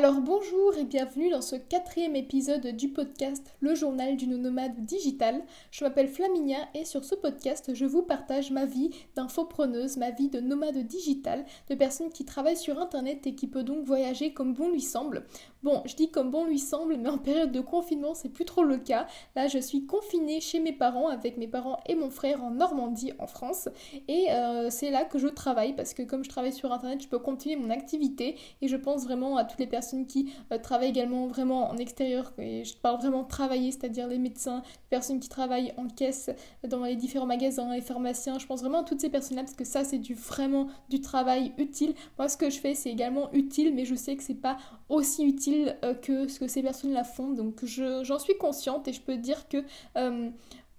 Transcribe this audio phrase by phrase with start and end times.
[0.00, 5.42] Alors bonjour et bienvenue dans ce quatrième épisode du podcast Le journal d'une nomade digitale.
[5.70, 10.30] Je m'appelle Flaminia et sur ce podcast je vous partage ma vie d'infopreneuse, ma vie
[10.30, 14.54] de nomade digitale, de personne qui travaille sur internet et qui peut donc voyager comme
[14.54, 15.26] bon lui semble.
[15.62, 18.62] Bon, je dis comme bon lui semble, mais en période de confinement c'est plus trop
[18.62, 19.06] le cas.
[19.36, 23.12] Là je suis confinée chez mes parents avec mes parents et mon frère en Normandie
[23.18, 23.68] en France
[24.08, 27.08] et euh, c'est là que je travaille parce que comme je travaille sur internet je
[27.08, 30.90] peux continuer mon activité et je pense vraiment à toutes les personnes qui euh, travaillent
[30.90, 35.28] également vraiment en extérieur, et je parle vraiment travailler, c'est-à-dire les médecins, les personnes qui
[35.28, 36.30] travaillent en caisse
[36.66, 39.64] dans les différents magasins, les pharmaciens, je pense vraiment à toutes ces personnes-là parce que
[39.64, 41.94] ça c'est du vraiment du travail utile.
[42.18, 44.58] Moi ce que je fais c'est également utile mais je sais que c'est pas
[44.88, 49.00] aussi utile euh, que ce que ces personnes-là font donc j'en suis consciente et je
[49.00, 49.64] peux dire que
[49.96, 50.30] euh,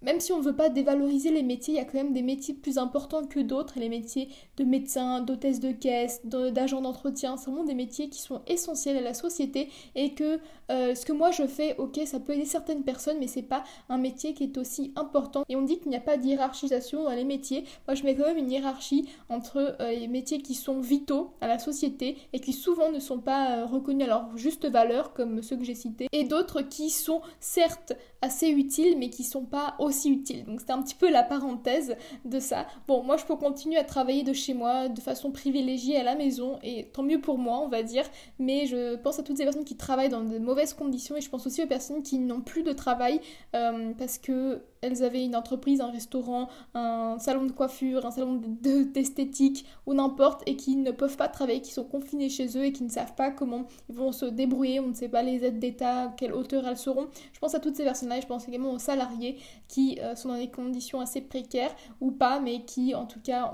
[0.01, 2.21] même si on ne veut pas dévaloriser les métiers, il y a quand même des
[2.21, 3.73] métiers plus importants que d'autres.
[3.77, 8.41] Les métiers de médecin, d'hôtesse de caisse, d'agent d'entretien, c'est vraiment des métiers qui sont
[8.47, 10.39] essentiels à la société et que
[10.71, 13.63] euh, ce que moi je fais, ok, ça peut aider certaines personnes, mais c'est pas
[13.89, 15.43] un métier qui est aussi important.
[15.49, 17.65] Et on dit qu'il n'y a pas d'hierarchisation dans les métiers.
[17.87, 21.47] Moi je mets quand même une hiérarchie entre euh, les métiers qui sont vitaux à
[21.47, 25.43] la société et qui souvent ne sont pas euh, reconnus à leur juste valeur, comme
[25.43, 29.75] ceux que j'ai cités, et d'autres qui sont certes assez utiles, mais qui sont pas
[29.79, 30.45] aussi utile.
[30.45, 32.67] Donc c'était un petit peu la parenthèse de ça.
[32.87, 36.15] Bon, moi je peux continuer à travailler de chez moi de façon privilégiée à la
[36.15, 38.03] maison et tant mieux pour moi, on va dire.
[38.39, 41.29] Mais je pense à toutes ces personnes qui travaillent dans de mauvaises conditions et je
[41.29, 43.19] pense aussi aux personnes qui n'ont plus de travail
[43.55, 48.41] euh, parce que elles avaient une entreprise, un restaurant, un salon de coiffure, un salon
[48.61, 52.71] d'esthétique ou n'importe et qui ne peuvent pas travailler, qui sont confinés chez eux et
[52.71, 55.59] qui ne savent pas comment ils vont se débrouiller, on ne sait pas les aides
[55.59, 57.07] d'État, quelle hauteur elles seront.
[57.31, 59.37] Je pense à toutes ces personnes-là et je pense également aux salariés
[59.67, 63.53] qui euh, sont dans des conditions assez précaires ou pas, mais qui en tout cas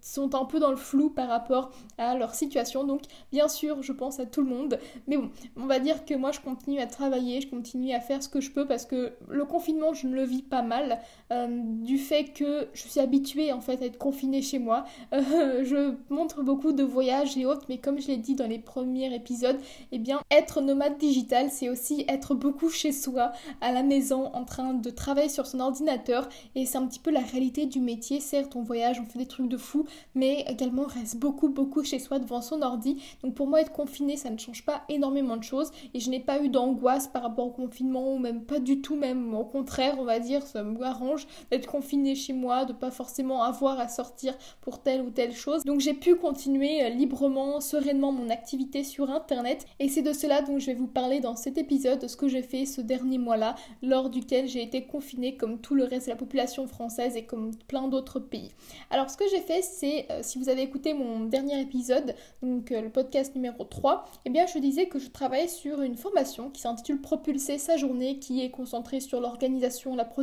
[0.00, 2.84] sont un peu dans le flou par rapport à leur situation.
[2.84, 4.78] Donc bien sûr, je pense à tout le monde.
[5.06, 8.22] Mais bon, on va dire que moi je continue à travailler, je continue à faire
[8.22, 11.00] ce que je peux parce que le confinement, je ne le vis pas mal
[11.32, 11.46] euh,
[11.82, 14.84] du fait que je suis habituée en fait à être confinée chez moi.
[15.12, 18.58] Euh, je montre beaucoup de voyages et autres, mais comme je l'ai dit dans les
[18.58, 19.58] premiers épisodes,
[19.92, 24.44] eh bien être nomade digital, c'est aussi être beaucoup chez soi, à la maison, en
[24.44, 28.20] train de travailler sur son ordinateur, et c'est un petit peu la réalité du métier.
[28.20, 31.82] Certes, on voyage, on fait des trucs de fou, mais également on reste beaucoup beaucoup
[31.82, 33.02] chez soi devant son ordi.
[33.22, 36.20] Donc pour moi, être confiné, ça ne change pas énormément de choses, et je n'ai
[36.20, 39.96] pas eu d'angoisse par rapport au confinement, ou même pas du tout, même au contraire,
[39.98, 43.88] on va dire ça me arrange d'être confinée chez moi, de pas forcément avoir à
[43.88, 45.64] sortir pour telle ou telle chose.
[45.64, 50.40] Donc j'ai pu continuer euh, librement, sereinement mon activité sur internet et c'est de cela
[50.40, 53.18] dont je vais vous parler dans cet épisode, de ce que j'ai fait ce dernier
[53.18, 57.24] mois-là, lors duquel j'ai été confinée comme tout le reste de la population française et
[57.24, 58.50] comme plein d'autres pays.
[58.90, 62.72] Alors ce que j'ai fait, c'est, euh, si vous avez écouté mon dernier épisode, donc
[62.72, 66.50] euh, le podcast numéro 3, eh bien je disais que je travaillais sur une formation
[66.50, 70.21] qui s'intitule Propulser sa journée, qui est concentrée sur l'organisation, la production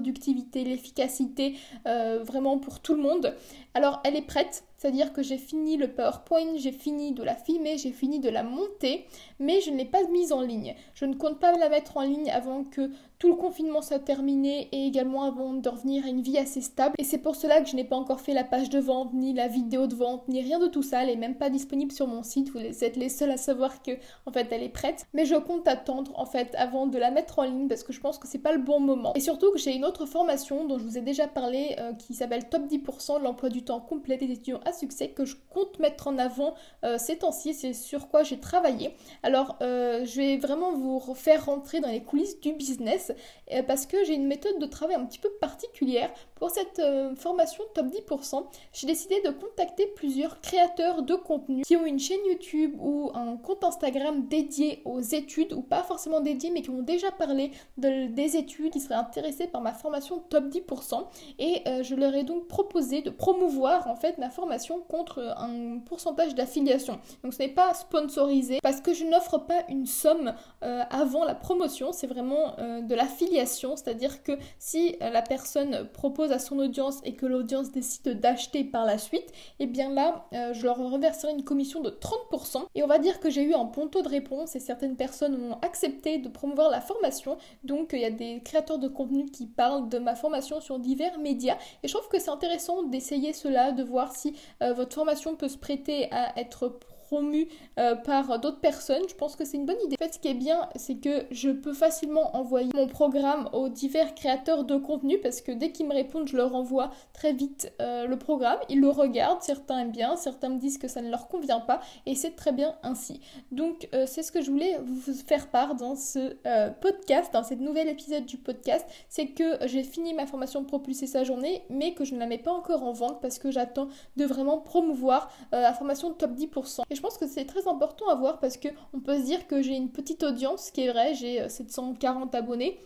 [0.63, 1.55] l'efficacité,
[1.87, 3.35] euh, vraiment pour tout le monde.
[3.73, 7.77] Alors elle est prête, c'est-à-dire que j'ai fini le PowerPoint, j'ai fini de la filmer,
[7.77, 9.05] j'ai fini de la monter,
[9.37, 10.73] mais je ne l'ai pas mise en ligne.
[10.93, 12.89] Je ne compte pas la mettre en ligne avant que
[13.19, 16.95] tout le confinement soit terminé et également avant de revenir à une vie assez stable.
[16.97, 19.33] Et c'est pour cela que je n'ai pas encore fait la page de vente, ni
[19.33, 21.03] la vidéo de vente, ni rien de tout ça.
[21.03, 22.49] Elle est même pas disponible sur mon site.
[22.49, 23.91] Vous êtes les seuls à savoir que,
[24.25, 25.05] en fait, elle est prête.
[25.13, 27.99] Mais je compte attendre, en fait, avant de la mettre en ligne parce que je
[27.99, 29.13] pense que c'est pas le bon moment.
[29.15, 32.13] Et surtout que j'ai une autre formation dont je vous ai déjà parlé euh, qui
[32.13, 36.07] s'appelle Top 10% de l'emploi du temps complet des étudiants succès que je compte mettre
[36.07, 37.53] en avant euh, ces temps-ci.
[37.53, 38.95] C'est sur quoi j'ai travaillé.
[39.23, 43.11] Alors, euh, je vais vraiment vous faire rentrer dans les coulisses du business
[43.51, 46.11] euh, parce que j'ai une méthode de travail un petit peu particulière.
[46.39, 51.75] Pour cette euh, formation top 10%, j'ai décidé de contacter plusieurs créateurs de contenu qui
[51.75, 56.49] ont une chaîne YouTube ou un compte Instagram dédié aux études, ou pas forcément dédié,
[56.51, 61.05] mais qui ont déjà parlé des études, qui seraient intéressés par ma formation top 10%.
[61.39, 65.79] Et euh, je leur ai donc proposé de promouvoir en fait ma formation contre un
[65.79, 66.99] pourcentage d'affiliation.
[67.23, 71.91] Donc ce n'est pas sponsorisé parce que je n'offre pas une somme avant la promotion,
[71.91, 77.15] c'est vraiment de l'affiliation, c'est-à-dire que si euh, la personne propose à son audience et
[77.15, 79.29] que l'audience décide d'acheter par la suite,
[79.59, 82.65] et eh bien là, euh, je leur reverserai une commission de 30%.
[82.75, 85.57] Et on va dire que j'ai eu un ponto de réponse et certaines personnes ont
[85.61, 87.37] accepté de promouvoir la formation.
[87.63, 91.19] Donc il y a des créateurs de contenu qui parlent de ma formation sur divers
[91.19, 91.57] médias.
[91.83, 95.49] Et je trouve que c'est intéressant d'essayer cela, de voir si euh, votre formation peut
[95.49, 96.79] se prêter à être
[97.09, 97.47] promu
[97.79, 99.01] euh, par d'autres personnes.
[99.09, 99.95] Je pense que c'est une bonne idée.
[99.99, 103.67] En fait, ce qui est bien, c'est que je peux facilement envoyer mon programme aux
[103.67, 107.71] divers créateurs de contenu parce que dès qu'ils me répondent, je leur envoie très vite
[107.81, 108.59] euh, le programme.
[108.69, 111.79] Ils le regardent, certains aiment bien, certains me disent que ça ne leur convient pas
[112.05, 113.21] et c'est très bien ainsi.
[113.51, 116.35] Donc, euh, c'est ce que je voulais vous faire part dans ce
[116.81, 118.85] podcast, dans cette nouvel épisode du podcast.
[119.09, 122.27] C'est que j'ai fini ma formation de propulser sa journée, mais que je ne la
[122.27, 126.81] mets pas encore en vente parce que j'attends de vraiment promouvoir la formation top 10%.
[126.89, 129.47] Et je pense que c'est très important à voir parce que on peut se dire
[129.47, 132.79] que j'ai une petite audience, qui est vrai, j'ai 740 euh, abonnés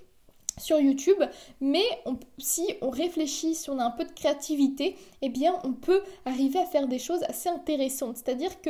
[0.60, 1.22] sur YouTube,
[1.62, 1.86] mais
[2.38, 6.60] si on réfléchit, si on a un peu de créativité, eh bien on peut arriver
[6.60, 8.18] à faire des choses assez intéressantes.
[8.18, 8.70] C'est-à-dire que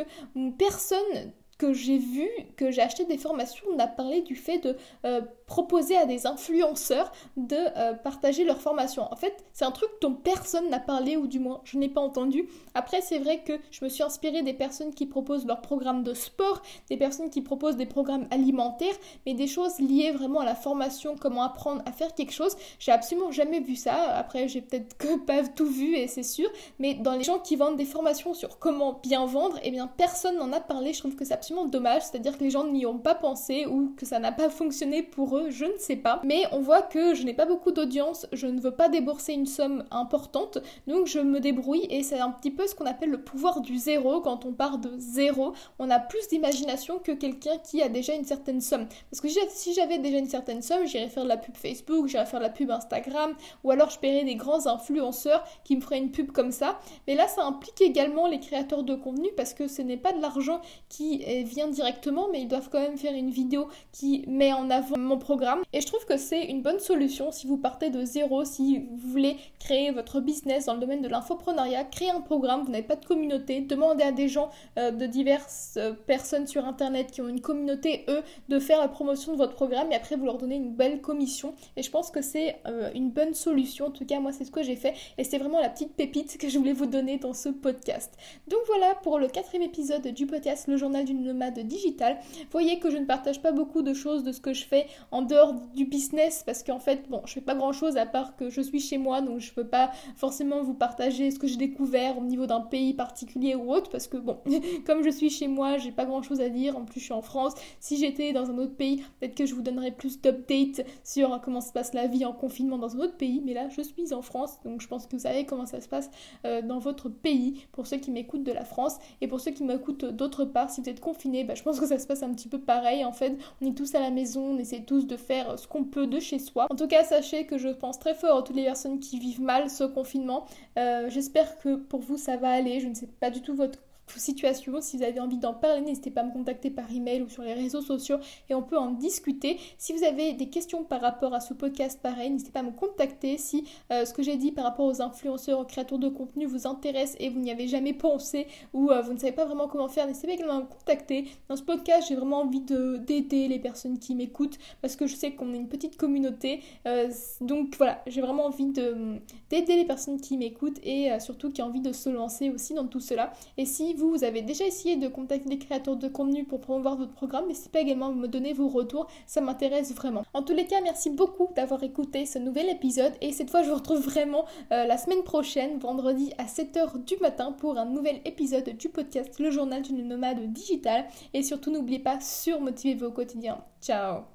[0.57, 4.75] personne que j'ai vu, que j'ai acheté des formations, on a parlé du fait de
[5.05, 9.11] euh, proposer à des influenceurs de euh, partager leurs formations.
[9.11, 12.01] En fait, c'est un truc dont personne n'a parlé, ou du moins je n'ai pas
[12.01, 12.47] entendu.
[12.73, 16.13] Après, c'est vrai que je me suis inspirée des personnes qui proposent leurs programmes de
[16.13, 18.95] sport, des personnes qui proposent des programmes alimentaires,
[19.25, 22.55] mais des choses liées vraiment à la formation, comment apprendre à faire quelque chose.
[22.79, 23.95] J'ai absolument jamais vu ça.
[24.15, 26.49] Après, j'ai peut-être que pas tout vu, et c'est sûr,
[26.79, 30.37] mais dans les gens qui vendent des formations sur comment bien vendre, eh bien personne
[30.37, 30.93] n'en a parlé.
[30.93, 33.93] Je trouve que c'est absolument dommage, c'est-à-dire que les gens n'y ont pas pensé ou
[33.97, 36.21] que ça n'a pas fonctionné pour je ne sais pas.
[36.23, 39.45] Mais on voit que je n'ai pas beaucoup d'audience, je ne veux pas débourser une
[39.45, 40.57] somme importante,
[40.87, 43.77] donc je me débrouille et c'est un petit peu ce qu'on appelle le pouvoir du
[43.77, 44.21] zéro.
[44.21, 48.25] Quand on part de zéro, on a plus d'imagination que quelqu'un qui a déjà une
[48.25, 48.87] certaine somme.
[49.11, 52.25] Parce que si j'avais déjà une certaine somme, j'irais faire de la pub Facebook, j'irais
[52.25, 53.33] faire de la pub Instagram,
[53.63, 56.79] ou alors je paierais des grands influenceurs qui me feraient une pub comme ça.
[57.07, 60.21] Mais là, ça implique également les créateurs de contenu parce que ce n'est pas de
[60.21, 64.69] l'argent qui vient directement, mais ils doivent quand même faire une vidéo qui met en
[64.69, 65.61] avant mon programme.
[65.71, 69.09] Et je trouve que c'est une bonne solution si vous partez de zéro, si vous
[69.09, 72.97] voulez créer votre business dans le domaine de l'infoprenariat, créer un programme, vous n'avez pas
[72.97, 77.29] de communauté, demandez à des gens euh, de diverses euh, personnes sur internet qui ont
[77.29, 80.55] une communauté, eux, de faire la promotion de votre programme et après vous leur donnez
[80.55, 81.53] une belle commission.
[81.77, 83.87] Et je pense que c'est euh, une bonne solution.
[83.87, 86.37] En tout cas, moi, c'est ce que j'ai fait et c'est vraiment la petite pépite
[86.37, 88.13] que je voulais vous donner dans ce podcast.
[88.47, 92.17] Donc voilà pour le quatrième épisode du podcast Le journal d'une nomade digitale.
[92.51, 95.21] Voyez que je ne partage pas beaucoup de choses de ce que je fais en
[95.21, 98.49] dehors du business parce qu'en fait, bon, je fais pas grand chose à part que
[98.49, 102.17] je suis chez moi donc je peux pas forcément vous partager ce que j'ai découvert
[102.17, 104.39] au niveau d'un pays particulier ou autre parce que bon,
[104.85, 106.77] comme je suis chez moi, j'ai pas grand chose à dire.
[106.77, 107.53] En plus, je suis en France.
[107.79, 111.61] Si j'étais dans un autre pays, peut-être que je vous donnerais plus d'updates sur comment
[111.61, 113.41] se passe la vie en confinement dans un autre pays.
[113.45, 115.87] Mais là, je suis en France donc je pense que vous savez comment ça se
[115.87, 116.09] passe
[116.45, 119.63] euh, dans votre pays pour ceux qui m'écoutent de la France et pour ceux qui
[119.63, 120.69] m'écoutent d'autre part.
[120.69, 123.05] Si vous êtes confinés, bah, je pense que ça se passe un petit peu pareil.
[123.05, 125.83] En fait, on est tous à la maison, on essaie tous de faire ce qu'on
[125.83, 126.67] peut de chez soi.
[126.69, 129.41] En tout cas, sachez que je pense très fort à toutes les personnes qui vivent
[129.41, 130.45] mal ce confinement.
[130.77, 132.79] Euh, j'espère que pour vous ça va aller.
[132.79, 133.79] Je ne sais pas du tout votre
[134.19, 134.81] situation.
[134.81, 137.43] Si vous avez envie d'en parler, n'hésitez pas à me contacter par email ou sur
[137.43, 138.17] les réseaux sociaux
[138.49, 139.59] et on peut en discuter.
[139.77, 142.71] Si vous avez des questions par rapport à ce podcast, pareil, n'hésitez pas à me
[142.71, 143.37] contacter.
[143.37, 146.67] Si euh, ce que j'ai dit par rapport aux influenceurs, aux créateurs de contenu vous
[146.67, 149.87] intéresse et vous n'y avez jamais pensé ou euh, vous ne savez pas vraiment comment
[149.87, 151.25] faire, n'hésitez pas également à me contacter.
[151.49, 155.33] Dans ce podcast, j'ai vraiment envie d'aider les personnes qui m'écoutent parce que je sais
[155.33, 156.61] qu'on est une petite communauté.
[156.87, 157.09] Euh,
[157.41, 161.81] donc voilà, j'ai vraiment envie d'aider les personnes qui m'écoutent et surtout qui ont envie
[161.81, 163.33] de se lancer aussi dans tout cela.
[163.57, 167.13] Et si vous, avez déjà essayé de contacter des créateurs de contenu pour promouvoir votre
[167.13, 170.23] programme, n'hésitez pas également à me donner vos retours, ça m'intéresse vraiment.
[170.33, 173.69] En tous les cas, merci beaucoup d'avoir écouté ce nouvel épisode et cette fois je
[173.69, 178.19] vous retrouve vraiment euh, la semaine prochaine, vendredi à 7h du matin pour un nouvel
[178.25, 183.63] épisode du podcast Le journal d'une nomade digitale et surtout n'oubliez pas, surmotivez-vous au quotidien.
[183.81, 184.32] Ciao